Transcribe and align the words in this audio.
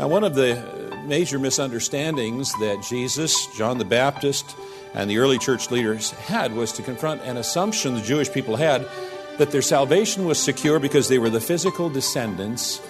Now, 0.00 0.08
one 0.08 0.24
of 0.24 0.34
the 0.34 0.58
major 1.04 1.38
misunderstandings 1.38 2.54
that 2.54 2.82
Jesus, 2.88 3.46
John 3.54 3.76
the 3.76 3.84
Baptist, 3.84 4.56
and 4.94 5.10
the 5.10 5.18
early 5.18 5.36
church 5.36 5.70
leaders 5.70 6.12
had 6.12 6.54
was 6.54 6.72
to 6.72 6.82
confront 6.82 7.20
an 7.24 7.36
assumption 7.36 7.96
the 7.96 8.00
Jewish 8.00 8.32
people 8.32 8.56
had 8.56 8.88
that 9.36 9.50
their 9.50 9.60
salvation 9.60 10.24
was 10.24 10.38
secure 10.38 10.78
because 10.78 11.08
they 11.08 11.18
were 11.18 11.28
the 11.28 11.38
physical 11.38 11.90
descendants 11.90 12.80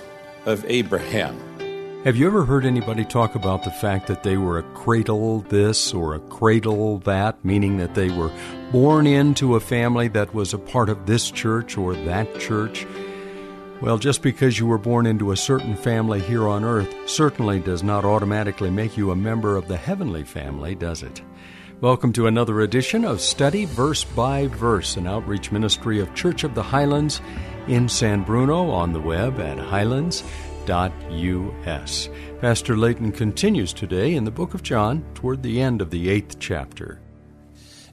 of 0.47 0.65
Abraham. 0.69 1.37
Have 2.05 2.15
you 2.15 2.29
ever 2.29 2.45
heard 2.45 2.65
anybody 2.65 3.05
talk 3.05 3.35
about 3.35 3.65
the 3.65 3.73
fact 3.73 4.07
that 4.07 4.23
they 4.23 4.37
were 4.37 4.59
a 4.59 4.75
cradle 4.75 5.41
this 5.41 5.93
or 5.93 6.15
a 6.15 6.21
cradle 6.21 6.99
that, 6.99 7.45
meaning 7.45 7.79
that 7.79 7.97
they 7.97 8.11
were 8.11 8.31
born 8.71 9.09
into 9.09 9.57
a 9.57 9.61
family 9.61 10.07
that 10.07 10.33
was 10.33 10.55
a 10.55 10.59
part 10.59 10.89
of 10.89 11.07
this 11.07 11.29
church 11.33 11.77
or 11.77 11.93
that 11.93 12.39
church? 12.39 12.87
Well, 13.81 13.97
just 13.97 14.21
because 14.21 14.59
you 14.59 14.67
were 14.67 14.77
born 14.77 15.07
into 15.07 15.33
a 15.33 15.37
certain 15.39 15.75
family 15.75 16.21
here 16.21 16.47
on 16.47 16.65
earth 16.65 16.95
certainly 17.09 17.61
does 17.61 17.83
not 17.83 18.05
automatically 18.05 18.69
make 18.69 18.99
you 18.99 19.11
a 19.11 19.17
member 19.17 19.57
of 19.57 19.69
the 19.69 19.79
heavenly 19.79 20.23
family, 20.23 20.75
does 20.75 21.03
it? 21.03 21.23
Welcome 21.81 22.13
to 22.13 22.27
another 22.27 22.61
edition 22.61 23.07
of 23.07 23.23
Study 23.23 23.65
Verse 23.65 24.05
by 24.05 24.49
Verse, 24.49 24.99
an 24.99 25.07
outreach 25.07 25.51
ministry 25.51 25.99
of 25.99 26.15
Church 26.15 26.45
of 26.45 26.55
the 26.55 26.63
Highlands 26.63 27.23
in 27.69 27.89
San 27.89 28.23
Bruno 28.23 28.69
on 28.69 28.93
the 28.93 29.01
web 29.01 29.41
at 29.41 29.57
highlands.us. 29.57 30.29
Pastor 32.43 32.77
Layton 32.77 33.13
continues 33.13 33.73
today 33.73 34.15
in 34.15 34.25
the 34.25 34.31
book 34.31 34.53
of 34.53 34.63
John 34.63 35.03
toward 35.15 35.43
the 35.43 35.59
end 35.59 35.81
of 35.81 35.89
the 35.89 36.11
eighth 36.11 36.39
chapter. 36.39 37.01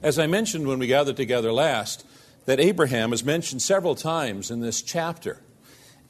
As 0.02 0.18
I 0.18 0.26
mentioned 0.26 0.68
when 0.68 0.80
we 0.80 0.86
gathered 0.86 1.16
together 1.16 1.50
last, 1.50 2.04
that 2.44 2.60
Abraham 2.60 3.14
is 3.14 3.24
mentioned 3.24 3.62
several 3.62 3.94
times 3.94 4.50
in 4.50 4.60
this 4.60 4.82
chapter. 4.82 5.40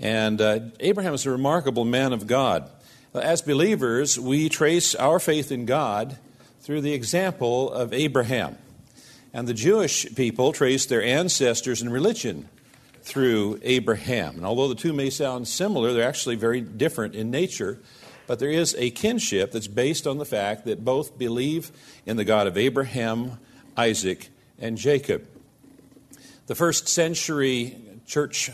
And 0.01 0.41
uh, 0.41 0.61
Abraham 0.81 1.15
is 1.15 1.27
a 1.27 1.31
remarkable 1.31 1.85
man 1.85 2.13
of 2.13 2.27
God. 2.27 2.71
As 3.15 3.43
believers, 3.43 4.19
we 4.19 4.49
trace 4.49 4.95
our 4.95 5.19
faith 5.19 5.51
in 5.51 5.67
God 5.67 6.19
through 6.61 6.83
the 6.83 6.93
example 6.93 7.73
of 7.73 7.93
Abraham. 7.93 8.57
And 9.33 9.49
the 9.49 9.55
Jewish 9.55 10.15
people 10.15 10.53
trace 10.53 10.87
their 10.87 11.03
ancestors 11.03 11.83
in 11.83 11.91
religion 11.91 12.49
through 13.03 13.59
Abraham. 13.63 14.37
And 14.37 14.45
although 14.45 14.69
the 14.69 14.75
two 14.75 14.93
may 14.93 15.11
sound 15.11 15.49
similar, 15.49 15.93
they're 15.93 16.09
actually 16.09 16.37
very 16.37 16.61
different 16.61 17.15
in 17.15 17.31
nature. 17.31 17.79
But 18.27 18.39
there 18.39 18.51
is 18.51 18.75
a 18.79 18.91
kinship 18.91 19.53
that's 19.53 19.67
based 19.67 20.07
on 20.07 20.19
the 20.19 20.27
fact 20.27 20.67
that 20.67 20.85
both 20.85 21.19
believe 21.19 21.73
in 22.05 22.17
the 22.17 22.25
God 22.25 22.47
of 22.47 22.59
Abraham, 22.59 23.39
Isaac, 23.77 24.29
and 24.59 24.77
Jacob. 24.77 25.27
The 26.47 26.55
first 26.55 26.89
century 26.89 27.77
church 28.07 28.51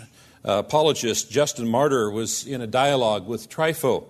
uh, 0.47 0.59
apologist 0.59 1.31
Justin 1.31 1.67
Martyr 1.67 2.11
was 2.11 2.47
in 2.47 2.61
a 2.61 2.67
dialogue 2.67 3.27
with 3.27 3.49
Trypho, 3.49 4.05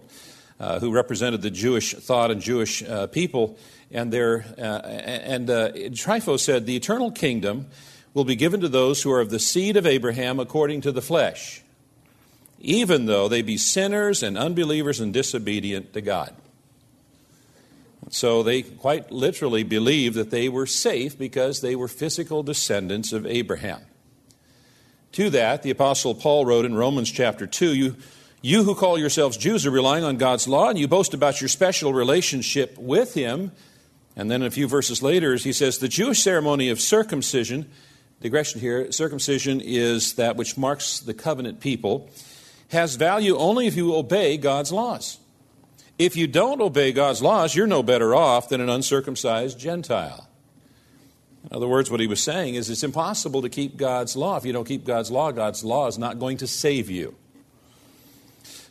uh, 0.58 0.80
who 0.80 0.90
represented 0.92 1.42
the 1.42 1.50
Jewish 1.50 1.94
thought 1.94 2.30
and 2.30 2.40
Jewish 2.40 2.82
uh, 2.82 3.06
people. 3.06 3.56
And, 3.92 4.12
there, 4.12 4.44
uh, 4.58 4.62
and 4.62 5.48
uh, 5.48 5.72
Trypho 5.72 6.38
said, 6.40 6.66
The 6.66 6.74
eternal 6.74 7.12
kingdom 7.12 7.66
will 8.14 8.24
be 8.24 8.34
given 8.34 8.60
to 8.62 8.68
those 8.68 9.02
who 9.02 9.12
are 9.12 9.20
of 9.20 9.30
the 9.30 9.38
seed 9.38 9.76
of 9.76 9.86
Abraham 9.86 10.40
according 10.40 10.80
to 10.82 10.92
the 10.92 11.02
flesh, 11.02 11.62
even 12.58 13.06
though 13.06 13.28
they 13.28 13.42
be 13.42 13.56
sinners 13.56 14.22
and 14.22 14.36
unbelievers 14.36 14.98
and 14.98 15.12
disobedient 15.12 15.92
to 15.92 16.00
God. 16.00 16.34
So 18.10 18.42
they 18.42 18.62
quite 18.62 19.10
literally 19.10 19.62
believed 19.62 20.16
that 20.16 20.30
they 20.30 20.48
were 20.48 20.66
safe 20.66 21.18
because 21.18 21.60
they 21.60 21.74
were 21.74 21.88
physical 21.88 22.42
descendants 22.42 23.12
of 23.12 23.26
Abraham. 23.26 23.80
To 25.14 25.30
that, 25.30 25.62
the 25.62 25.70
Apostle 25.70 26.16
Paul 26.16 26.44
wrote 26.44 26.64
in 26.64 26.74
Romans 26.74 27.08
chapter 27.08 27.46
2 27.46 27.72
you, 27.72 27.96
you 28.42 28.64
who 28.64 28.74
call 28.74 28.98
yourselves 28.98 29.36
Jews 29.36 29.64
are 29.64 29.70
relying 29.70 30.02
on 30.02 30.16
God's 30.16 30.48
law, 30.48 30.68
and 30.68 30.76
you 30.76 30.88
boast 30.88 31.14
about 31.14 31.40
your 31.40 31.46
special 31.46 31.92
relationship 31.92 32.76
with 32.76 33.14
Him. 33.14 33.52
And 34.16 34.28
then 34.28 34.42
a 34.42 34.50
few 34.50 34.66
verses 34.66 35.04
later, 35.04 35.36
he 35.36 35.52
says, 35.52 35.78
The 35.78 35.86
Jewish 35.86 36.20
ceremony 36.20 36.68
of 36.68 36.80
circumcision, 36.80 37.70
digression 38.22 38.60
here, 38.60 38.90
circumcision 38.90 39.60
is 39.60 40.14
that 40.14 40.34
which 40.34 40.58
marks 40.58 40.98
the 40.98 41.14
covenant 41.14 41.60
people, 41.60 42.10
has 42.70 42.96
value 42.96 43.36
only 43.36 43.68
if 43.68 43.76
you 43.76 43.94
obey 43.94 44.36
God's 44.36 44.72
laws. 44.72 45.20
If 45.96 46.16
you 46.16 46.26
don't 46.26 46.60
obey 46.60 46.90
God's 46.90 47.22
laws, 47.22 47.54
you're 47.54 47.68
no 47.68 47.84
better 47.84 48.16
off 48.16 48.48
than 48.48 48.60
an 48.60 48.68
uncircumcised 48.68 49.60
Gentile. 49.60 50.28
In 51.54 51.58
other 51.58 51.68
words, 51.68 51.88
what 51.88 52.00
he 52.00 52.08
was 52.08 52.20
saying 52.20 52.56
is 52.56 52.68
it's 52.68 52.82
impossible 52.82 53.40
to 53.42 53.48
keep 53.48 53.76
God's 53.76 54.16
law. 54.16 54.36
If 54.36 54.44
you 54.44 54.52
don't 54.52 54.66
keep 54.66 54.84
God's 54.84 55.08
law, 55.08 55.30
God's 55.30 55.62
law 55.62 55.86
is 55.86 55.96
not 55.96 56.18
going 56.18 56.38
to 56.38 56.48
save 56.48 56.90
you. 56.90 57.14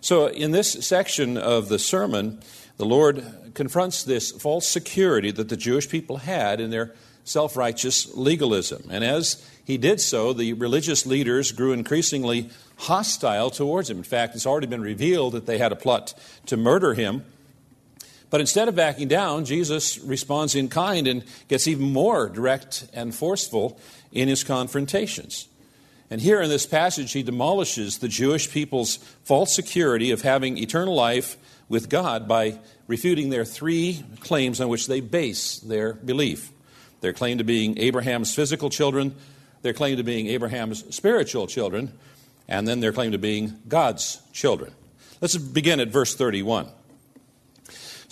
So, 0.02 0.28
in 0.28 0.52
this 0.52 0.74
section 0.86 1.38
of 1.38 1.70
the 1.70 1.80
sermon, 1.80 2.42
the 2.76 2.86
Lord 2.86 3.24
confronts 3.54 4.04
this 4.04 4.34
false 4.34 4.68
security 4.68 5.32
that 5.32 5.48
the 5.48 5.56
Jewish 5.56 5.88
people 5.88 6.18
had 6.18 6.60
in 6.60 6.72
their 6.72 6.94
self 7.24 7.56
righteous 7.56 8.14
legalism. 8.16 8.90
And 8.92 9.06
as 9.06 9.50
he 9.64 9.78
did 9.78 10.02
so, 10.02 10.34
the 10.34 10.52
religious 10.52 11.06
leaders 11.06 11.54
grew 11.54 11.72
increasingly 11.72 12.50
hostile 12.76 13.50
towards 13.50 13.90
him. 13.90 14.00
In 14.00 14.04
fact, 14.04 14.36
it's 14.36 14.46
already 14.46 14.68
been 14.68 14.82
revealed 14.82 15.36
that 15.36 15.46
they 15.46 15.58
had 15.58 15.72
a 15.72 15.78
plot 15.78 16.14
to 16.48 16.58
murder 16.58 16.96
him. 16.96 17.24
But 18.34 18.42
instead 18.42 18.68
of 18.68 18.76
backing 18.76 19.10
down, 19.10 19.46
Jesus 19.46 20.00
responds 20.00 20.56
in 20.56 20.68
kind 20.68 21.06
and 21.06 21.24
gets 21.50 21.68
even 21.68 21.94
more 21.94 22.28
direct 22.30 22.88
and 22.92 23.14
forceful 23.14 23.80
in 24.12 24.28
his 24.28 24.44
confrontations. 24.44 25.48
And 26.10 26.20
here 26.20 26.42
in 26.42 26.50
this 26.50 26.66
passage, 26.66 27.12
he 27.12 27.22
demolishes 27.22 28.00
the 28.00 28.08
Jewish 28.08 28.50
people's 28.50 28.96
false 29.24 29.56
security 29.56 30.10
of 30.10 30.24
having 30.24 30.58
eternal 30.58 30.96
life 30.96 31.38
with 31.70 31.90
God 31.90 32.28
by 32.28 32.58
refuting 32.88 33.30
their 33.30 33.46
three 33.46 34.04
claims 34.22 34.60
on 34.60 34.68
which 34.68 34.88
they 34.88 35.00
base 35.00 35.60
their 35.60 35.94
belief 35.94 36.52
their 37.02 37.14
claim 37.14 37.38
to 37.38 37.44
being 37.44 37.78
Abraham's 37.78 38.34
physical 38.34 38.72
children, 38.72 39.14
their 39.62 39.74
claim 39.74 39.98
to 39.98 40.04
being 40.04 40.26
Abraham's 40.26 40.84
spiritual 40.96 41.46
children, 41.46 41.94
and 42.48 42.68
then 42.68 42.80
their 42.80 42.94
claim 42.94 43.12
to 43.12 43.20
being 43.20 43.60
God's 43.68 44.24
children. 44.32 44.74
Let's 45.22 45.38
begin 45.38 45.80
at 45.80 45.90
verse 45.90 46.16
31. 46.16 46.68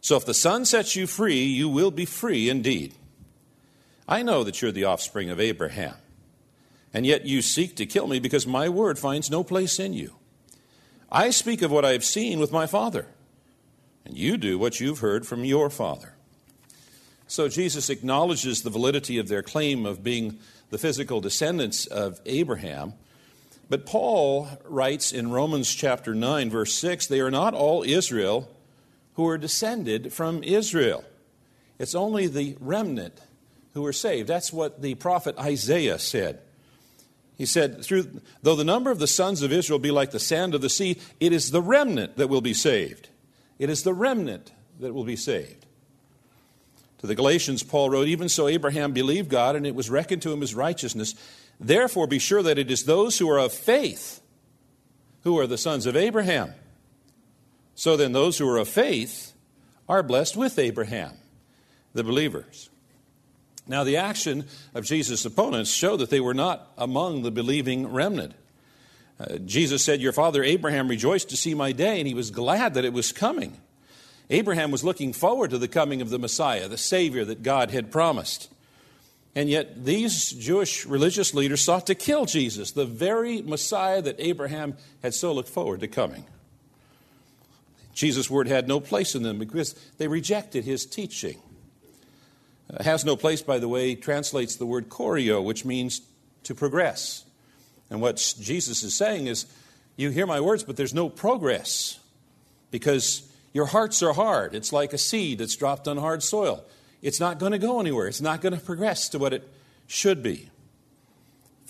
So 0.00 0.16
if 0.16 0.24
the 0.24 0.34
Son 0.34 0.64
sets 0.64 0.96
you 0.96 1.06
free, 1.06 1.44
you 1.44 1.68
will 1.68 1.90
be 1.90 2.04
free 2.04 2.48
indeed. 2.48 2.94
I 4.08 4.22
know 4.22 4.42
that 4.44 4.60
you're 4.60 4.72
the 4.72 4.84
offspring 4.84 5.30
of 5.30 5.38
Abraham, 5.38 5.94
and 6.92 7.06
yet 7.06 7.26
you 7.26 7.42
seek 7.42 7.76
to 7.76 7.86
kill 7.86 8.06
me 8.06 8.18
because 8.18 8.46
my 8.46 8.68
word 8.68 8.98
finds 8.98 9.30
no 9.30 9.44
place 9.44 9.78
in 9.78 9.92
you. 9.92 10.14
I 11.12 11.30
speak 11.30 11.62
of 11.62 11.70
what 11.70 11.84
I 11.84 11.92
have 11.92 12.04
seen 12.04 12.40
with 12.40 12.50
my 12.50 12.66
Father, 12.66 13.06
and 14.04 14.16
you 14.16 14.36
do 14.36 14.58
what 14.58 14.80
you've 14.80 15.00
heard 15.00 15.26
from 15.26 15.44
your 15.44 15.70
Father. 15.70 16.14
So 17.26 17.48
Jesus 17.48 17.90
acknowledges 17.90 18.62
the 18.62 18.70
validity 18.70 19.18
of 19.18 19.28
their 19.28 19.42
claim 19.42 19.86
of 19.86 20.02
being 20.02 20.38
the 20.70 20.78
physical 20.78 21.20
descendants 21.20 21.86
of 21.86 22.20
Abraham. 22.26 22.94
But 23.68 23.86
Paul 23.86 24.48
writes 24.64 25.12
in 25.12 25.30
Romans 25.30 25.72
chapter 25.72 26.14
9, 26.14 26.50
verse 26.50 26.74
6 26.74 27.06
they 27.06 27.20
are 27.20 27.30
not 27.30 27.54
all 27.54 27.84
Israel 27.84 28.48
who 29.20 29.28
are 29.28 29.36
descended 29.36 30.14
from 30.14 30.42
Israel. 30.42 31.04
It's 31.78 31.94
only 31.94 32.26
the 32.26 32.56
remnant 32.58 33.20
who 33.74 33.84
are 33.84 33.92
saved. 33.92 34.26
That's 34.26 34.50
what 34.50 34.80
the 34.80 34.94
prophet 34.94 35.36
Isaiah 35.38 35.98
said. 35.98 36.40
He 37.36 37.44
said, 37.44 37.84
Through, 37.84 38.22
Though 38.42 38.56
the 38.56 38.64
number 38.64 38.90
of 38.90 38.98
the 38.98 39.06
sons 39.06 39.42
of 39.42 39.52
Israel 39.52 39.78
be 39.78 39.90
like 39.90 40.10
the 40.10 40.18
sand 40.18 40.54
of 40.54 40.62
the 40.62 40.70
sea, 40.70 40.96
it 41.20 41.34
is 41.34 41.50
the 41.50 41.60
remnant 41.60 42.16
that 42.16 42.28
will 42.28 42.40
be 42.40 42.54
saved. 42.54 43.10
It 43.58 43.68
is 43.68 43.82
the 43.82 43.92
remnant 43.92 44.52
that 44.78 44.94
will 44.94 45.04
be 45.04 45.16
saved. 45.16 45.66
To 47.00 47.06
the 47.06 47.14
Galatians, 47.14 47.62
Paul 47.62 47.90
wrote, 47.90 48.08
Even 48.08 48.30
so, 48.30 48.48
Abraham 48.48 48.92
believed 48.92 49.28
God, 49.28 49.54
and 49.54 49.66
it 49.66 49.74
was 49.74 49.90
reckoned 49.90 50.22
to 50.22 50.32
him 50.32 50.42
as 50.42 50.54
righteousness. 50.54 51.14
Therefore, 51.60 52.06
be 52.06 52.18
sure 52.18 52.42
that 52.42 52.58
it 52.58 52.70
is 52.70 52.84
those 52.84 53.18
who 53.18 53.28
are 53.28 53.38
of 53.38 53.52
faith 53.52 54.22
who 55.24 55.38
are 55.38 55.46
the 55.46 55.58
sons 55.58 55.84
of 55.84 55.94
Abraham. 55.94 56.54
So 57.80 57.96
then, 57.96 58.12
those 58.12 58.36
who 58.36 58.46
are 58.46 58.58
of 58.58 58.68
faith 58.68 59.32
are 59.88 60.02
blessed 60.02 60.36
with 60.36 60.58
Abraham, 60.58 61.14
the 61.94 62.04
believers. 62.04 62.68
Now, 63.66 63.84
the 63.84 63.96
action 63.96 64.44
of 64.74 64.84
Jesus' 64.84 65.24
opponents 65.24 65.70
showed 65.70 66.00
that 66.00 66.10
they 66.10 66.20
were 66.20 66.34
not 66.34 66.70
among 66.76 67.22
the 67.22 67.30
believing 67.30 67.90
remnant. 67.90 68.34
Uh, 69.18 69.38
Jesus 69.38 69.82
said, 69.82 70.02
Your 70.02 70.12
father 70.12 70.44
Abraham 70.44 70.88
rejoiced 70.88 71.30
to 71.30 71.38
see 71.38 71.54
my 71.54 71.72
day, 71.72 71.98
and 71.98 72.06
he 72.06 72.12
was 72.12 72.30
glad 72.30 72.74
that 72.74 72.84
it 72.84 72.92
was 72.92 73.12
coming. 73.12 73.58
Abraham 74.28 74.70
was 74.70 74.84
looking 74.84 75.14
forward 75.14 75.48
to 75.48 75.56
the 75.56 75.66
coming 75.66 76.02
of 76.02 76.10
the 76.10 76.18
Messiah, 76.18 76.68
the 76.68 76.76
Savior 76.76 77.24
that 77.24 77.42
God 77.42 77.70
had 77.70 77.90
promised. 77.90 78.52
And 79.34 79.48
yet, 79.48 79.86
these 79.86 80.32
Jewish 80.32 80.84
religious 80.84 81.32
leaders 81.32 81.64
sought 81.64 81.86
to 81.86 81.94
kill 81.94 82.26
Jesus, 82.26 82.72
the 82.72 82.84
very 82.84 83.40
Messiah 83.40 84.02
that 84.02 84.16
Abraham 84.18 84.76
had 85.02 85.14
so 85.14 85.32
looked 85.32 85.48
forward 85.48 85.80
to 85.80 85.88
coming. 85.88 86.26
Jesus' 87.92 88.30
word 88.30 88.48
had 88.48 88.68
no 88.68 88.80
place 88.80 89.14
in 89.14 89.22
them 89.22 89.38
because 89.38 89.74
they 89.98 90.08
rejected 90.08 90.64
his 90.64 90.86
teaching. 90.86 91.40
Uh, 92.72 92.82
has 92.82 93.04
no 93.04 93.16
place, 93.16 93.42
by 93.42 93.58
the 93.58 93.68
way, 93.68 93.94
translates 93.94 94.56
the 94.56 94.66
word 94.66 94.88
chorio, 94.88 95.42
which 95.42 95.64
means 95.64 96.02
to 96.44 96.54
progress. 96.54 97.24
And 97.90 98.00
what 98.00 98.16
Jesus 98.40 98.82
is 98.82 98.94
saying 98.94 99.26
is, 99.26 99.46
you 99.96 100.10
hear 100.10 100.26
my 100.26 100.40
words, 100.40 100.62
but 100.62 100.76
there's 100.76 100.94
no 100.94 101.08
progress 101.08 101.98
because 102.70 103.30
your 103.52 103.66
hearts 103.66 104.02
are 104.02 104.12
hard. 104.12 104.54
It's 104.54 104.72
like 104.72 104.92
a 104.92 104.98
seed 104.98 105.38
that's 105.38 105.56
dropped 105.56 105.88
on 105.88 105.96
hard 105.96 106.22
soil. 106.22 106.64
It's 107.02 107.20
not 107.20 107.38
going 107.38 107.52
to 107.52 107.58
go 107.58 107.80
anywhere. 107.80 108.06
It's 108.06 108.20
not 108.20 108.40
going 108.40 108.54
to 108.54 108.60
progress 108.60 109.08
to 109.10 109.18
what 109.18 109.32
it 109.32 109.48
should 109.86 110.22
be. 110.22 110.50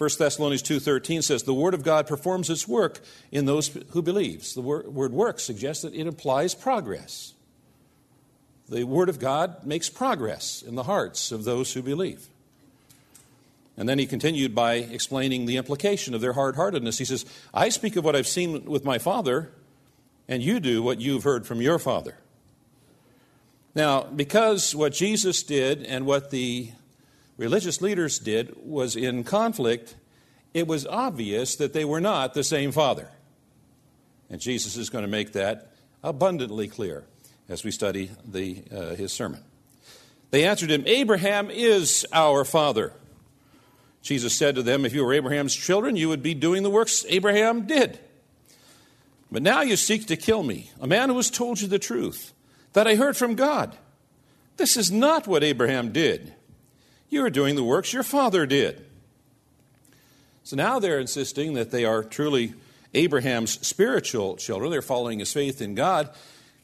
1 0.01 0.11
Thessalonians 0.19 0.63
2:13 0.63 1.23
says 1.23 1.43
the 1.43 1.53
word 1.53 1.75
of 1.75 1.83
God 1.83 2.07
performs 2.07 2.49
its 2.49 2.67
work 2.67 3.01
in 3.31 3.45
those 3.45 3.69
who 3.91 4.01
believes. 4.01 4.55
The 4.55 4.63
word, 4.63 4.87
word 4.95 5.13
work 5.13 5.39
suggests 5.39 5.83
that 5.83 5.95
it 5.95 6.07
implies 6.07 6.55
progress 6.55 7.35
the 8.71 8.85
Word 8.85 9.09
of 9.09 9.19
God 9.19 9.67
makes 9.67 9.91
progress 9.91 10.63
in 10.63 10.77
the 10.77 10.85
hearts 10.85 11.33
of 11.33 11.45
those 11.45 11.73
who 11.73 11.83
believe. 11.83 12.29
And 13.77 13.89
then 13.89 13.99
he 13.99 14.07
continued 14.07 14.55
by 14.55 14.75
explaining 14.75 15.47
the 15.47 15.57
implication 15.57 16.15
of 16.15 16.21
their 16.21 16.35
hard 16.35 16.55
heartedness. 16.55 16.99
He 16.99 17.05
says, 17.05 17.27
I 17.53 17.69
speak 17.71 17.97
of 17.97 18.05
what 18.05 18.15
I've 18.15 18.29
seen 18.29 18.65
with 18.67 18.85
my 18.85 18.99
father, 18.99 19.51
and 20.29 20.43
you 20.43 20.61
do 20.61 20.83
what 20.83 21.01
you've 21.01 21.25
heard 21.25 21.47
from 21.47 21.61
your 21.61 21.79
father. 21.79 22.17
Now, 23.75 24.05
because 24.05 24.75
what 24.75 24.93
Jesus 24.93 25.43
did 25.43 25.83
and 25.83 26.07
what 26.07 26.31
the 26.31 26.71
religious 27.41 27.81
leaders 27.81 28.19
did 28.19 28.55
was 28.63 28.95
in 28.95 29.25
conflict, 29.25 29.97
it 30.53 30.67
was 30.67 30.87
obvious 30.87 31.57
that 31.57 31.73
they 31.73 31.87
were 31.87 32.01
not 32.01 32.35
the 32.35 32.45
same 32.45 32.71
father. 32.71 33.09
And 34.29 34.41
Jesus 34.41 34.77
is 34.77 34.91
going 34.91 35.03
to 35.03 35.11
make 35.11 35.33
that 35.33 35.73
abundantly 36.05 36.69
clear 36.69 37.05
as 37.49 37.65
we 37.65 37.71
study 37.71 38.11
the, 38.25 38.63
uh, 38.71 38.95
his 38.95 39.11
sermon. 39.11 39.43
They 40.31 40.45
answered 40.45 40.71
him, 40.71 40.85
Abraham 40.87 41.51
is 41.51 42.07
our 42.13 42.45
father. 42.45 42.93
Jesus 44.03 44.37
said 44.37 44.55
to 44.57 44.63
them, 44.63 44.85
If 44.85 44.95
you 44.95 45.05
were 45.05 45.15
Abraham's 45.15 45.55
children, 45.55 45.97
you 45.97 46.11
would 46.11 46.23
be 46.23 46.35
doing 46.35 46.63
the 46.63 46.71
works 46.71 47.07
Abraham 47.09 47.67
did. 47.67 47.99
But 49.33 49.43
now 49.43 49.63
you 49.63 49.77
seek 49.77 50.07
to 50.09 50.17
kill 50.17 50.43
me, 50.43 50.71
a 50.79 50.87
man 50.87 51.09
who 51.09 51.17
has 51.17 51.31
told 51.31 51.61
you 51.61 51.69
the 51.69 51.79
truth, 51.79 52.35
that 52.75 52.87
I 52.87 52.97
heard 52.97 53.17
from 53.17 53.35
God. 53.35 53.77
This 54.59 54.77
is 54.77 54.93
not 54.93 55.27
what 55.27 55.43
Abraham 55.43 55.91
did. 55.91 56.35
You 57.11 57.25
are 57.25 57.31
doing 57.31 57.57
the 57.57 57.65
works 57.65 57.93
your 57.93 58.05
father 58.05 58.47
did. 58.47 58.87
So 60.45 60.57
now 60.57 60.79
they're 60.79 61.01
insisting 61.01 61.55
that 61.55 61.71
they 61.71 61.85
are 61.85 62.03
truly 62.03 62.55
Abraham's 62.95 63.65
spiritual 63.67 64.37
children. 64.37 64.71
They're 64.71 64.81
following 64.81 65.19
his 65.19 65.33
faith 65.33 65.61
in 65.61 65.75
God. 65.75 66.09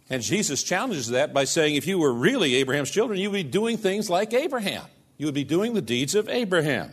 And 0.09 0.23
Jesus 0.23 0.63
challenges 0.63 1.09
that 1.09 1.35
by 1.35 1.45
saying, 1.45 1.75
if 1.75 1.87
you 1.87 1.99
were 1.99 2.13
really 2.13 2.55
Abraham's 2.57 2.91
children, 2.91 3.19
you 3.19 3.31
would 3.31 3.37
be 3.37 3.43
doing 3.43 3.77
things 3.77 4.09
like 4.09 4.33
Abraham. 4.33 4.85
You 5.19 5.27
would 5.27 5.35
be 5.35 5.45
doing 5.45 5.75
the 5.75 5.83
deeds 5.83 6.15
of 6.15 6.29
Abraham. 6.29 6.93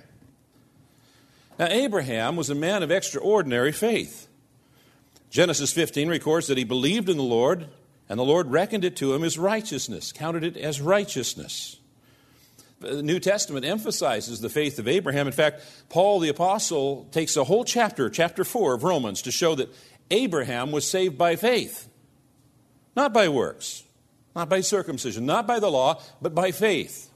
Now, 1.59 1.67
Abraham 1.67 2.35
was 2.35 2.49
a 2.49 2.55
man 2.55 2.81
of 2.81 2.91
extraordinary 2.91 3.71
faith. 3.71 4.27
Genesis 5.29 5.71
15 5.71 6.09
records 6.09 6.47
that 6.47 6.57
he 6.57 6.63
believed 6.63 7.09
in 7.09 7.17
the 7.17 7.23
Lord, 7.23 7.67
and 8.09 8.19
the 8.19 8.23
Lord 8.23 8.51
reckoned 8.51 8.83
it 8.83 8.95
to 8.97 9.13
him 9.13 9.23
as 9.23 9.37
righteousness, 9.37 10.11
counted 10.11 10.43
it 10.43 10.57
as 10.57 10.81
righteousness. 10.81 11.77
The 12.83 13.01
New 13.01 13.19
Testament 13.19 13.65
emphasizes 13.65 14.41
the 14.41 14.49
faith 14.49 14.77
of 14.79 14.87
Abraham. 14.87 15.27
In 15.27 15.33
fact, 15.33 15.61
Paul 15.89 16.19
the 16.19 16.29
Apostle 16.29 17.07
takes 17.11 17.35
a 17.35 17.43
whole 17.43 17.63
chapter, 17.63 18.09
chapter 18.09 18.43
4 18.43 18.75
of 18.75 18.83
Romans, 18.83 19.21
to 19.23 19.31
show 19.31 19.55
that 19.55 19.73
Abraham 20.11 20.71
was 20.71 20.89
saved 20.89 21.17
by 21.17 21.35
faith. 21.35 21.89
Not 22.95 23.13
by 23.13 23.29
works, 23.29 23.83
not 24.35 24.49
by 24.49 24.61
circumcision, 24.61 25.25
not 25.25 25.47
by 25.47 25.59
the 25.59 25.71
law, 25.71 26.01
but 26.21 26.35
by 26.35 26.51
faith. 26.51 27.09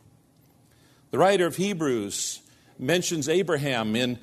The 1.11 1.17
writer 1.17 1.45
of 1.45 1.55
Hebrews 1.55 2.41
mentions 2.79 3.29
Abraham 3.29 3.95
in 3.95 4.19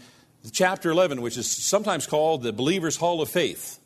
chapter 0.52 0.90
11, 0.90 1.22
which 1.22 1.36
is 1.36 1.50
sometimes 1.50 2.06
called 2.06 2.42
the 2.42 2.52
Believer's 2.52 2.96
Hall 2.96 3.22
of 3.22 3.28
Faith 3.28 3.78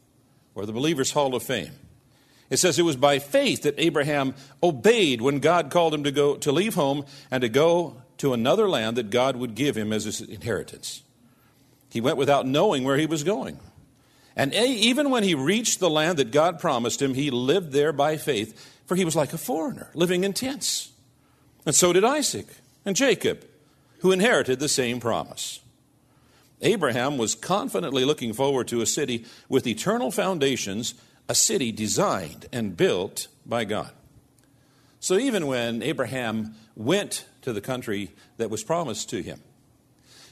or 0.54 0.66
the 0.66 0.72
Believer's 0.72 1.12
Hall 1.12 1.34
of 1.34 1.42
Fame. 1.42 1.72
It 2.50 2.58
says 2.58 2.78
it 2.78 2.82
was 2.82 2.96
by 2.96 3.18
faith 3.18 3.62
that 3.62 3.74
Abraham 3.78 4.34
obeyed 4.62 5.20
when 5.20 5.38
God 5.40 5.70
called 5.70 5.92
him 5.92 6.04
to 6.04 6.10
go 6.10 6.36
to 6.36 6.52
leave 6.52 6.74
home 6.74 7.04
and 7.30 7.42
to 7.42 7.48
go 7.48 8.02
to 8.18 8.32
another 8.32 8.68
land 8.68 8.96
that 8.96 9.10
God 9.10 9.36
would 9.36 9.54
give 9.54 9.76
him 9.76 9.92
as 9.92 10.04
his 10.04 10.20
inheritance. 10.20 11.02
He 11.90 12.00
went 12.00 12.16
without 12.16 12.46
knowing 12.46 12.84
where 12.84 12.96
he 12.96 13.06
was 13.06 13.22
going. 13.24 13.58
And 14.36 14.54
even 14.54 15.10
when 15.10 15.24
he 15.24 15.34
reached 15.34 15.80
the 15.80 15.90
land 15.90 16.18
that 16.18 16.30
God 16.30 16.60
promised 16.60 17.02
him, 17.02 17.14
he 17.14 17.30
lived 17.30 17.72
there 17.72 17.92
by 17.92 18.16
faith, 18.16 18.80
for 18.86 18.94
he 18.94 19.04
was 19.04 19.16
like 19.16 19.32
a 19.32 19.38
foreigner, 19.38 19.90
living 19.94 20.24
in 20.24 20.32
tents. 20.32 20.92
And 21.66 21.74
so 21.74 21.92
did 21.92 22.04
Isaac 22.04 22.46
and 22.84 22.94
Jacob, 22.94 23.44
who 23.98 24.12
inherited 24.12 24.60
the 24.60 24.68
same 24.68 25.00
promise. 25.00 25.60
Abraham 26.62 27.18
was 27.18 27.34
confidently 27.34 28.04
looking 28.04 28.32
forward 28.32 28.68
to 28.68 28.80
a 28.80 28.86
city 28.86 29.26
with 29.48 29.66
eternal 29.66 30.10
foundations, 30.10 30.94
a 31.28 31.34
city 31.34 31.72
designed 31.72 32.46
and 32.52 32.76
built 32.76 33.28
by 33.44 33.64
God. 33.64 33.90
So 35.00 35.16
even 35.18 35.46
when 35.46 35.82
Abraham 35.82 36.54
went 36.74 37.26
to 37.42 37.52
the 37.52 37.60
country 37.60 38.10
that 38.36 38.50
was 38.50 38.64
promised 38.64 39.10
to 39.10 39.22
him, 39.22 39.40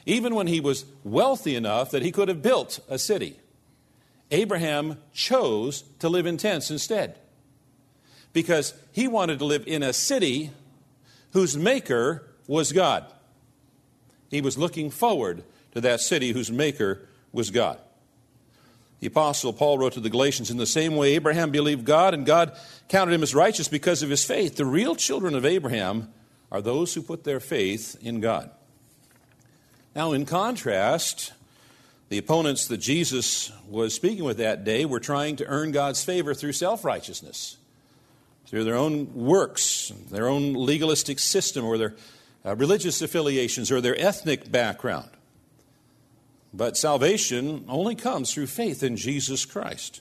even 0.07 0.35
when 0.35 0.47
he 0.47 0.61
was 0.61 0.85
wealthy 1.05 1.57
enough 1.57 1.91
that 1.91 2.03
he 2.03 2.13
could 2.13 2.29
have 2.29 2.43
built 2.43 2.81
a 2.89 2.99
city, 2.99 3.37
Abraham 4.31 4.99
chose 5.13 5.85
to 6.01 6.09
live 6.09 6.27
in 6.27 6.37
tents 6.37 6.71
instead 6.71 7.19
because 8.33 8.75
he 8.93 9.09
wanted 9.09 9.39
to 9.39 9.45
live 9.45 9.65
in 9.67 9.83
a 9.83 9.93
city 9.93 10.51
whose 11.33 11.57
maker 11.57 12.29
was 12.47 12.73
God. 12.73 13.05
He 14.31 14.41
was 14.41 14.59
looking 14.59 14.91
forward 14.91 15.43
to 15.73 15.81
that 15.81 16.01
city 16.01 16.33
whose 16.33 16.51
maker 16.51 17.09
was 17.33 17.51
God. 17.51 17.79
The 19.01 19.09
Apostle 19.09 19.53
Paul 19.53 19.79
wrote 19.79 19.93
to 19.95 20.01
the 20.01 20.11
Galatians 20.11 20.51
in 20.51 20.57
the 20.57 20.67
same 20.67 20.97
way 20.97 21.15
Abraham 21.15 21.51
believed 21.51 21.85
God, 21.85 22.15
and 22.15 22.25
God 22.25 22.57
counted 22.89 23.13
him 23.13 23.23
as 23.23 23.35
righteous 23.35 23.69
because 23.69 24.03
of 24.03 24.11
his 24.11 24.25
faith. 24.25 24.57
The 24.57 24.65
real 24.65 24.97
children 24.97 25.35
of 25.35 25.45
Abraham 25.45 26.13
are 26.51 26.63
those 26.63 26.95
who 26.95 27.03
put 27.03 27.25
their 27.25 27.41
faith 27.41 27.97
in 28.03 28.21
God. 28.21 28.51
Now, 29.95 30.13
in 30.13 30.25
contrast, 30.25 31.33
the 32.09 32.19
opponents 32.19 32.69
that 32.69 32.79
Jesus 32.79 33.53
was 33.69 33.95
speaking 33.95 34.25
with 34.25 34.39
that 34.39 34.65
day 34.65 34.85
were 34.85 35.01
trying 35.01 35.37
to 35.37 35.47
earn 35.47 35.73
God's 35.73 36.05
favor 36.05 36.35
through 36.35 36.53
self 36.53 36.85
righteousness, 36.85 37.57
through 38.47 38.65
their 38.65 38.77
own 38.77 39.13
works, 39.15 39.93
their 40.11 40.29
own 40.29 40.55
legalistic 40.55 41.19
system, 41.19 41.65
or 41.65 41.77
their 41.77 41.95
uh, 42.45 42.55
religious 42.57 43.03
affiliations, 43.03 43.71
or 43.71 43.81
their 43.81 43.99
ethnic 44.01 44.51
background. 44.51 45.11
But 46.57 46.77
salvation 46.77 47.67
only 47.69 47.95
comes 47.95 48.33
through 48.33 48.47
faith 48.47 48.83
in 48.83 48.97
Jesus 48.97 49.45
Christ. 49.45 50.01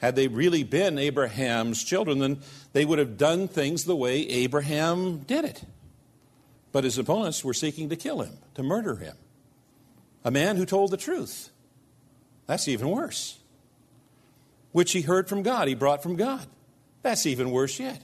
Had 0.00 0.16
they 0.16 0.28
really 0.28 0.64
been 0.64 0.98
Abraham's 0.98 1.84
children, 1.84 2.18
then 2.18 2.40
they 2.72 2.84
would 2.84 2.98
have 2.98 3.16
done 3.16 3.46
things 3.46 3.84
the 3.84 3.94
way 3.94 4.26
Abraham 4.28 5.18
did 5.18 5.44
it. 5.44 5.62
But 6.72 6.84
his 6.84 6.98
opponents 6.98 7.44
were 7.44 7.54
seeking 7.54 7.90
to 7.90 7.96
kill 7.96 8.22
him, 8.22 8.38
to 8.54 8.62
murder 8.62 8.96
him 8.96 9.16
a 10.24 10.30
man 10.30 10.56
who 10.56 10.66
told 10.66 10.90
the 10.90 10.96
truth. 10.96 11.50
That's 12.46 12.68
even 12.68 12.90
worse. 12.90 13.38
Which 14.72 14.92
he 14.92 15.02
heard 15.02 15.28
from 15.28 15.42
God, 15.42 15.68
he 15.68 15.74
brought 15.74 16.02
from 16.02 16.16
God. 16.16 16.46
That's 17.02 17.26
even 17.26 17.50
worse 17.50 17.80
yet. 17.80 18.00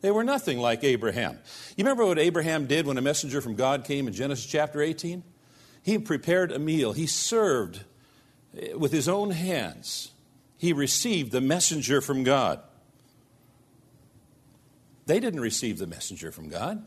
They 0.00 0.10
were 0.10 0.24
nothing 0.24 0.58
like 0.58 0.82
Abraham. 0.82 1.38
You 1.76 1.84
remember 1.84 2.06
what 2.06 2.18
Abraham 2.18 2.66
did 2.66 2.86
when 2.86 2.98
a 2.98 3.02
messenger 3.02 3.40
from 3.40 3.54
God 3.54 3.84
came 3.84 4.08
in 4.08 4.14
Genesis 4.14 4.46
chapter 4.46 4.80
18? 4.82 5.22
He 5.82 5.98
prepared 5.98 6.52
a 6.52 6.58
meal. 6.58 6.92
He 6.92 7.06
served 7.06 7.84
eh, 8.58 8.74
with 8.74 8.92
his 8.92 9.08
own 9.08 9.30
hands. 9.30 10.12
He 10.58 10.72
received 10.72 11.32
the 11.32 11.40
messenger 11.40 12.00
from 12.00 12.22
God. 12.22 12.60
They 15.06 15.20
didn't 15.20 15.40
receive 15.40 15.78
the 15.78 15.86
messenger 15.86 16.30
from 16.30 16.48
God. 16.48 16.84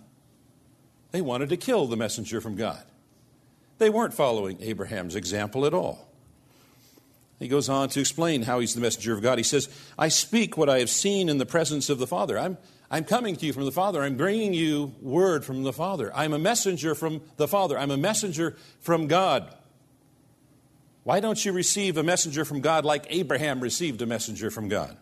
They 1.11 1.21
wanted 1.21 1.49
to 1.49 1.57
kill 1.57 1.87
the 1.87 1.97
messenger 1.97 2.39
from 2.39 2.55
God. 2.55 2.83
They 3.79 3.89
weren't 3.89 4.13
following 4.13 4.61
Abraham's 4.61 5.15
example 5.15 5.65
at 5.65 5.73
all. 5.73 6.12
He 7.43 7.49
goes 7.49 7.67
on 7.67 7.89
to 7.89 7.99
explain 7.99 8.43
how 8.43 8.61
he's 8.61 8.73
the 8.73 8.79
messenger 8.79 9.13
of 9.13 9.21
God. 9.21 9.37
He 9.37 9.43
says, 9.43 9.67
I 9.99 10.07
speak 10.07 10.55
what 10.55 10.69
I 10.69 10.79
have 10.79 10.89
seen 10.89 11.27
in 11.27 11.39
the 11.39 11.45
presence 11.45 11.89
of 11.89 11.99
the 11.99 12.07
Father. 12.07 12.39
I'm, 12.39 12.57
I'm 12.89 13.03
coming 13.03 13.35
to 13.35 13.45
you 13.45 13.51
from 13.51 13.65
the 13.65 13.71
Father. 13.73 14.01
I'm 14.01 14.15
bringing 14.15 14.53
you 14.53 14.95
word 15.01 15.43
from 15.43 15.63
the 15.63 15.73
Father. 15.73 16.09
I'm 16.15 16.31
a 16.31 16.39
messenger 16.39 16.95
from 16.95 17.21
the 17.35 17.49
Father. 17.49 17.77
I'm 17.77 17.91
a 17.91 17.97
messenger 17.97 18.55
from 18.79 19.07
God. 19.07 19.53
Why 21.03 21.19
don't 21.19 21.43
you 21.43 21.51
receive 21.51 21.97
a 21.97 22.03
messenger 22.03 22.45
from 22.45 22.61
God 22.61 22.85
like 22.85 23.07
Abraham 23.09 23.59
received 23.59 24.01
a 24.01 24.05
messenger 24.05 24.49
from 24.49 24.69
God? 24.69 24.95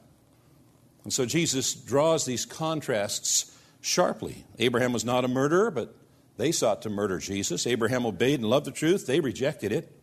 And 1.04 1.14
so 1.14 1.28
Jesus 1.28 1.76
draws 1.76 2.26
these 2.26 2.48
contrasts 2.48 3.56
sharply. 3.82 4.46
Abraham 4.58 4.94
was 4.94 5.06
not 5.06 5.26
a 5.26 5.28
murderer, 5.28 5.70
but 5.70 5.94
they 6.38 6.52
sought 6.52 6.82
to 6.82 6.90
murder 6.90 7.20
Jesus. 7.20 7.68
Abraham 7.68 8.04
obeyed 8.04 8.40
and 8.40 8.50
loved 8.50 8.66
the 8.66 8.72
truth, 8.72 9.06
they 9.06 9.20
rejected 9.20 9.72
it. 9.72 9.96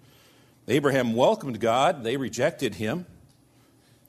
Abraham 0.69 1.15
welcomed 1.15 1.61
God, 1.61 2.05
they 2.05 2.17
rejected 2.17 2.77
him. 2.77 3.07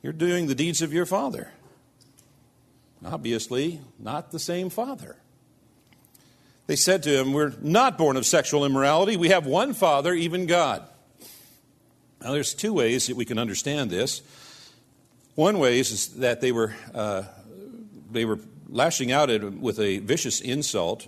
You're 0.04 0.14
doing 0.14 0.48
the 0.48 0.56
deeds 0.56 0.82
of 0.82 0.94
your 0.94 1.06
father. 1.06 1.52
Obviously, 3.04 3.80
not 3.98 4.32
the 4.32 4.40
same 4.40 4.70
father. 4.70 5.18
They 6.68 6.76
said 6.76 7.02
to 7.04 7.18
him, 7.18 7.34
We're 7.34 7.54
not 7.62 7.98
born 7.98 8.18
of 8.18 8.26
sexual 8.26 8.66
immorality. 8.66 9.18
We 9.18 9.30
have 9.30 9.46
one 9.46 9.74
father, 9.74 10.14
even 10.14 10.46
God. 10.46 10.84
Now, 12.22 12.34
there's 12.34 12.54
two 12.54 12.74
ways 12.74 13.08
that 13.08 13.16
we 13.16 13.26
can 13.26 13.40
understand 13.40 13.90
this. 13.90 14.22
One 15.36 15.60
way 15.60 15.80
is 15.80 16.10
that 16.16 16.42
they 16.42 16.52
were, 16.52 16.76
uh, 16.94 17.24
they 18.12 18.26
were 18.26 18.40
lashing 18.68 19.12
out 19.12 19.30
at 19.30 19.42
him 19.42 19.62
with 19.62 19.80
a 19.80 20.00
vicious 20.00 20.42
insult 20.42 21.08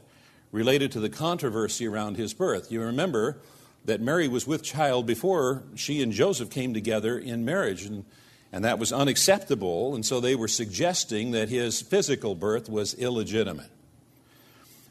related 0.52 0.94
to 0.94 1.00
the 1.00 1.10
controversy 1.10 1.88
around 1.88 2.16
his 2.16 2.34
birth. 2.34 2.72
You 2.72 2.82
remember 2.82 3.38
that 3.86 4.02
Mary 4.02 4.28
was 4.28 4.46
with 4.46 4.64
child 4.64 5.06
before 5.06 5.64
she 5.76 6.02
and 6.02 6.12
Joseph 6.12 6.50
came 6.50 6.74
together 6.74 7.18
in 7.18 7.44
marriage, 7.46 7.84
and, 7.86 8.06
and 8.52 8.64
that 8.64 8.80
was 8.80 8.92
unacceptable, 8.92 9.96
and 9.96 10.06
so 10.06 10.20
they 10.20 10.36
were 10.36 10.48
suggesting 10.48 11.32
that 11.32 11.50
his 11.50 11.82
physical 11.82 12.36
birth 12.36 12.70
was 12.70 12.94
illegitimate. 12.94 13.70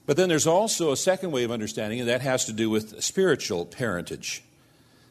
But 0.07 0.17
then 0.17 0.29
there's 0.29 0.47
also 0.47 0.91
a 0.91 0.97
second 0.97 1.31
way 1.31 1.45
of 1.45 1.53
understanding, 1.53 2.01
and 2.01 2.09
that 2.09 2.21
has 2.23 2.47
to 2.47 2.53
do 2.53 2.69
with 2.69 3.01
spiritual 3.03 3.65
parentage. 3.65 4.43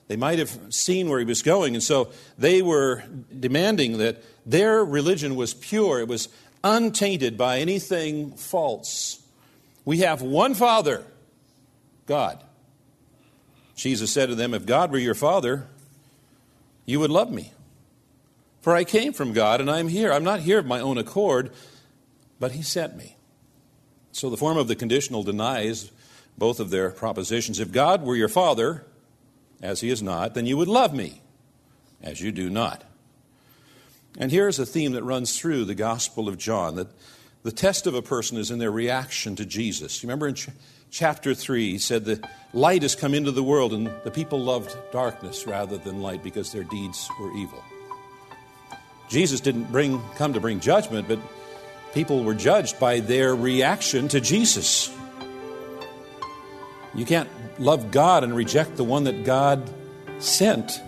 They 0.09 0.17
might 0.17 0.39
have 0.39 0.57
seen 0.71 1.07
where 1.07 1.19
he 1.19 1.25
was 1.25 1.41
going, 1.41 1.75
and 1.75 1.83
so 1.83 2.11
they 2.37 2.61
were 2.61 3.03
demanding 3.39 3.99
that 3.99 4.23
their 4.45 4.83
religion 4.83 5.35
was 5.35 5.53
pure, 5.53 5.99
it 5.99 6.07
was 6.07 6.27
untainted 6.63 7.37
by 7.37 7.59
anything 7.59 8.31
false. 8.31 9.21
We 9.85 9.99
have 9.99 10.21
one 10.21 10.55
Father, 10.55 11.05
God. 12.05 12.43
Jesus 13.79 14.11
said 14.11 14.27
to 14.27 14.35
them, 14.35 14.53
If 14.53 14.65
God 14.65 14.91
were 14.91 14.97
your 14.97 15.15
Father, 15.15 15.65
you 16.85 16.99
would 16.99 17.09
love 17.09 17.31
me. 17.31 17.53
For 18.59 18.75
I 18.75 18.83
came 18.83 19.13
from 19.13 19.31
God 19.31 19.61
and 19.61 19.71
I'm 19.71 19.87
here. 19.87 20.11
I'm 20.11 20.25
not 20.25 20.41
here 20.41 20.59
of 20.59 20.65
my 20.65 20.81
own 20.81 20.97
accord, 20.97 21.53
but 22.41 22.51
He 22.51 22.61
sent 22.61 22.97
me. 22.97 23.15
So 24.11 24.29
the 24.29 24.35
form 24.35 24.57
of 24.57 24.67
the 24.67 24.75
conditional 24.75 25.23
denies 25.23 25.91
both 26.37 26.59
of 26.59 26.71
their 26.71 26.89
propositions. 26.89 27.57
If 27.61 27.71
God 27.71 28.03
were 28.03 28.17
your 28.17 28.27
Father, 28.27 28.85
as 29.61 29.79
He 29.79 29.89
is 29.89 30.03
not, 30.03 30.33
then 30.33 30.45
you 30.45 30.57
would 30.57 30.67
love 30.67 30.93
me, 30.93 31.21
as 32.03 32.19
you 32.19 32.33
do 32.33 32.49
not. 32.49 32.83
And 34.17 34.29
here's 34.29 34.59
a 34.59 34.65
theme 34.65 34.91
that 34.91 35.03
runs 35.03 35.39
through 35.39 35.63
the 35.63 35.75
Gospel 35.75 36.27
of 36.27 36.37
John 36.37 36.75
that 36.75 36.89
the 37.43 37.51
test 37.53 37.87
of 37.87 37.95
a 37.95 38.01
person 38.01 38.37
is 38.37 38.51
in 38.51 38.59
their 38.59 38.71
reaction 38.71 39.37
to 39.37 39.45
Jesus. 39.45 40.03
You 40.03 40.07
remember 40.07 40.27
in 40.27 40.35
chapter 40.91 41.33
3, 41.33 41.71
he 41.71 41.77
said, 41.77 42.05
The 42.05 42.21
light 42.53 42.81
has 42.81 42.95
come 42.95 43.13
into 43.13 43.31
the 43.31 43.43
world, 43.43 43.73
and 43.73 43.87
the 44.03 44.11
people 44.11 44.39
loved 44.39 44.75
darkness 44.91 45.45
rather 45.47 45.77
than 45.77 46.01
light 46.01 46.23
because 46.23 46.51
their 46.51 46.63
deeds 46.63 47.09
were 47.19 47.31
evil. 47.37 47.63
Jesus 49.09 49.39
didn't 49.39 49.71
bring, 49.71 50.01
come 50.15 50.33
to 50.33 50.39
bring 50.39 50.59
judgment, 50.59 51.07
but 51.07 51.19
people 51.93 52.23
were 52.23 52.35
judged 52.35 52.79
by 52.79 52.99
their 52.99 53.35
reaction 53.35 54.07
to 54.09 54.21
Jesus. 54.21 54.95
You 56.93 57.05
can't 57.05 57.29
love 57.59 57.91
God 57.91 58.23
and 58.23 58.35
reject 58.35 58.77
the 58.77 58.83
one 58.83 59.05
that 59.05 59.23
God 59.23 59.69
sent. 60.19 60.81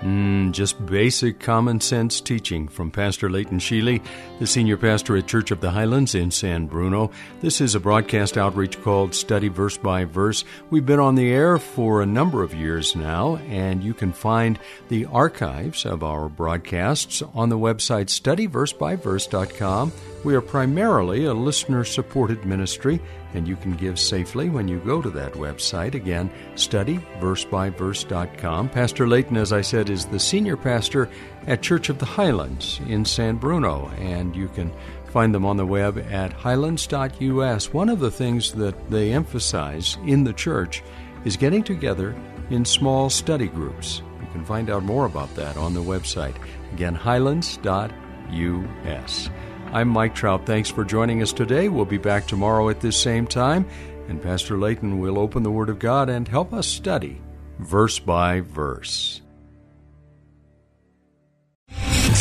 Mm, 0.00 0.29
just 0.52 0.84
basic 0.86 1.40
common 1.40 1.80
sense 1.80 2.20
teaching 2.20 2.68
from 2.68 2.90
Pastor 2.90 3.30
Leighton 3.30 3.58
Sheely, 3.58 4.02
the 4.38 4.46
senior 4.46 4.76
pastor 4.76 5.16
at 5.16 5.26
Church 5.26 5.50
of 5.50 5.60
the 5.60 5.70
Highlands 5.70 6.14
in 6.14 6.30
San 6.30 6.66
Bruno. 6.66 7.10
This 7.40 7.60
is 7.60 7.74
a 7.74 7.80
broadcast 7.80 8.36
outreach 8.36 8.80
called 8.82 9.14
Study 9.14 9.48
Verse 9.48 9.76
by 9.76 10.04
Verse. 10.04 10.44
We've 10.70 10.86
been 10.86 11.00
on 11.00 11.14
the 11.14 11.30
air 11.30 11.58
for 11.58 12.02
a 12.02 12.06
number 12.06 12.42
of 12.42 12.54
years 12.54 12.94
now, 12.96 13.36
and 13.48 13.82
you 13.82 13.94
can 13.94 14.12
find 14.12 14.58
the 14.88 15.06
archives 15.06 15.84
of 15.84 16.02
our 16.02 16.28
broadcasts 16.28 17.22
on 17.34 17.48
the 17.48 17.58
website 17.58 18.06
studyversebyverse.com. 18.06 19.92
We 20.22 20.34
are 20.34 20.42
primarily 20.42 21.24
a 21.24 21.32
listener 21.32 21.82
supported 21.84 22.44
ministry, 22.44 23.00
and 23.32 23.48
you 23.48 23.56
can 23.56 23.74
give 23.74 23.98
safely 23.98 24.50
when 24.50 24.68
you 24.68 24.78
go 24.80 25.00
to 25.00 25.08
that 25.10 25.32
website. 25.32 25.94
Again, 25.94 26.30
studyversebyverse.com. 26.56 28.68
Pastor 28.68 29.08
Layton, 29.08 29.38
as 29.38 29.50
I 29.52 29.62
said, 29.62 29.88
is 29.88 30.04
the 30.04 30.20
senior 30.20 30.58
pastor 30.58 31.08
at 31.46 31.62
Church 31.62 31.88
of 31.88 31.98
the 31.98 32.04
Highlands 32.04 32.82
in 32.86 33.06
San 33.06 33.36
Bruno, 33.36 33.88
and 33.98 34.36
you 34.36 34.48
can 34.48 34.70
find 35.06 35.34
them 35.34 35.46
on 35.46 35.56
the 35.56 35.64
web 35.64 35.96
at 36.10 36.34
highlands.us. 36.34 37.72
One 37.72 37.88
of 37.88 38.00
the 38.00 38.10
things 38.10 38.52
that 38.52 38.90
they 38.90 39.12
emphasize 39.12 39.96
in 40.06 40.24
the 40.24 40.34
church 40.34 40.82
is 41.24 41.38
getting 41.38 41.62
together 41.62 42.14
in 42.50 42.66
small 42.66 43.08
study 43.08 43.48
groups. 43.48 44.02
You 44.20 44.26
can 44.32 44.44
find 44.44 44.68
out 44.68 44.82
more 44.82 45.06
about 45.06 45.34
that 45.36 45.56
on 45.56 45.72
the 45.72 45.80
website. 45.80 46.36
Again, 46.72 46.94
highlands.us. 46.94 49.30
I'm 49.72 49.86
Mike 49.86 50.16
Trout. 50.16 50.46
Thanks 50.46 50.68
for 50.68 50.84
joining 50.84 51.22
us 51.22 51.32
today. 51.32 51.68
We'll 51.68 51.84
be 51.84 51.96
back 51.96 52.26
tomorrow 52.26 52.70
at 52.70 52.80
this 52.80 53.00
same 53.00 53.24
time, 53.24 53.64
and 54.08 54.20
Pastor 54.20 54.58
Layton 54.58 54.98
will 54.98 55.16
open 55.16 55.44
the 55.44 55.50
Word 55.52 55.68
of 55.68 55.78
God 55.78 56.08
and 56.08 56.26
help 56.26 56.52
us 56.52 56.66
study 56.66 57.20
verse 57.60 58.00
by 58.00 58.40
verse. 58.40 59.22